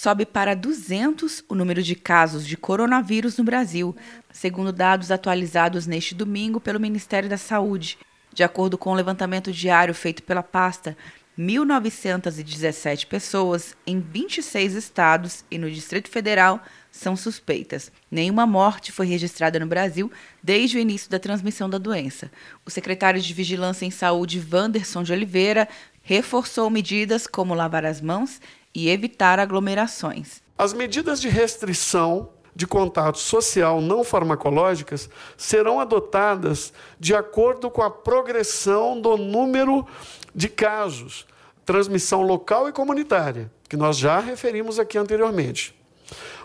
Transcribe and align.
sobe 0.00 0.24
para 0.24 0.56
200 0.56 1.44
o 1.46 1.54
número 1.54 1.82
de 1.82 1.94
casos 1.94 2.46
de 2.46 2.56
coronavírus 2.56 3.36
no 3.36 3.44
Brasil, 3.44 3.94
segundo 4.32 4.72
dados 4.72 5.10
atualizados 5.10 5.86
neste 5.86 6.14
domingo 6.14 6.58
pelo 6.58 6.80
Ministério 6.80 7.28
da 7.28 7.36
Saúde. 7.36 7.98
De 8.32 8.42
acordo 8.42 8.78
com 8.78 8.92
o 8.92 8.94
levantamento 8.94 9.52
diário 9.52 9.92
feito 9.92 10.22
pela 10.22 10.42
pasta, 10.42 10.96
1.917 11.38 13.08
pessoas 13.08 13.76
em 13.86 14.00
26 14.00 14.72
estados 14.72 15.44
e 15.50 15.58
no 15.58 15.70
Distrito 15.70 16.08
Federal 16.08 16.62
são 16.90 17.14
suspeitas. 17.14 17.92
Nenhuma 18.10 18.46
morte 18.46 18.90
foi 18.90 19.04
registrada 19.04 19.60
no 19.60 19.66
Brasil 19.66 20.10
desde 20.42 20.78
o 20.78 20.80
início 20.80 21.10
da 21.10 21.18
transmissão 21.18 21.68
da 21.68 21.76
doença. 21.76 22.32
O 22.64 22.70
secretário 22.70 23.20
de 23.20 23.34
Vigilância 23.34 23.84
em 23.84 23.90
Saúde, 23.90 24.42
Wanderson 24.50 25.02
de 25.02 25.12
Oliveira, 25.12 25.68
reforçou 26.02 26.70
medidas 26.70 27.26
como 27.26 27.54
lavar 27.54 27.84
as 27.84 28.00
mãos 28.00 28.40
e 28.74 28.88
evitar 28.88 29.38
aglomerações. 29.38 30.42
As 30.56 30.72
medidas 30.72 31.20
de 31.20 31.28
restrição 31.28 32.30
de 32.54 32.66
contato 32.66 33.18
social 33.18 33.80
não 33.80 34.04
farmacológicas 34.04 35.08
serão 35.36 35.80
adotadas 35.80 36.72
de 36.98 37.14
acordo 37.14 37.70
com 37.70 37.82
a 37.82 37.90
progressão 37.90 39.00
do 39.00 39.16
número 39.16 39.86
de 40.34 40.48
casos, 40.48 41.26
transmissão 41.64 42.22
local 42.22 42.68
e 42.68 42.72
comunitária, 42.72 43.50
que 43.68 43.76
nós 43.76 43.96
já 43.96 44.20
referimos 44.20 44.78
aqui 44.78 44.98
anteriormente. 44.98 45.74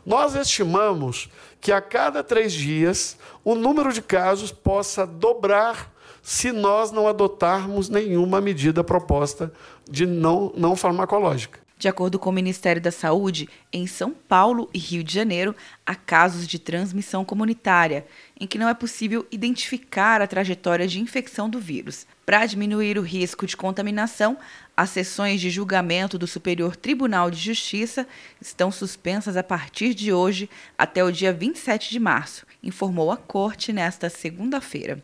Nós 0.06 0.36
estimamos 0.36 1.30
que 1.60 1.72
a 1.72 1.82
cada 1.82 2.24
três 2.24 2.54
dias 2.54 3.18
o 3.44 3.56
número 3.56 3.92
de 3.92 4.02
casos 4.02 4.52
possa 4.52 5.06
dobrar 5.06 5.92
se 6.22 6.52
nós 6.52 6.92
não 6.92 7.08
adotarmos 7.08 7.90
nenhuma 7.90 8.40
medida 8.40 8.84
proposta 8.84 9.52
de 9.90 10.06
não, 10.06 10.54
não 10.56 10.76
farmacológica. 10.76 11.65
De 11.78 11.90
acordo 11.90 12.18
com 12.18 12.30
o 12.30 12.34
Ministério 12.34 12.82
da 12.82 12.92
Saúde, 12.92 13.50
em 13.72 13.86
São 13.86 14.12
Paulo 14.12 14.70
e 14.74 14.80
Rio 14.80 15.04
de 15.04 15.14
Janeiro 15.14 15.54
há 15.86 15.94
casos 15.94 16.48
de 16.48 16.58
transmissão 16.58 17.26
comunitária, 17.26 18.06
em 18.40 18.48
que 18.48 18.58
não 18.58 18.70
é 18.70 18.74
possível 18.74 19.28
identificar 19.30 20.22
a 20.22 20.28
trajetória 20.28 20.88
de 20.88 21.02
infecção 21.02 21.50
do 21.50 21.60
vírus. 21.60 22.08
Para 22.26 22.46
diminuir 22.46 22.98
o 22.98 23.04
risco 23.04 23.46
de 23.46 23.58
contaminação, 23.58 24.38
as 24.76 24.90
sessões 24.90 25.42
de 25.42 25.50
julgamento 25.50 26.18
do 26.18 26.26
Superior 26.26 26.78
Tribunal 26.78 27.30
de 27.30 27.38
Justiça 27.38 28.08
estão 28.40 28.72
suspensas 28.72 29.36
a 29.36 29.44
partir 29.44 29.94
de 29.94 30.14
hoje 30.14 30.50
até 30.78 31.04
o 31.04 31.12
dia 31.12 31.34
27 31.34 31.92
de 31.92 32.00
março, 32.00 32.48
informou 32.64 33.12
a 33.12 33.18
Corte 33.18 33.74
nesta 33.74 34.10
segunda-feira. 34.10 35.04